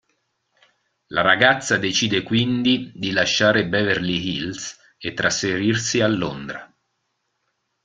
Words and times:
La 1.09 1.21
ragazza 1.21 1.77
decide 1.77 2.23
quindi 2.23 2.91
di 2.95 3.11
lasciare 3.11 3.67
Beverly 3.67 4.17
Hills 4.37 4.95
e 4.97 5.13
trasferirsi 5.13 6.01
a 6.01 6.07
Londra. 6.07 6.75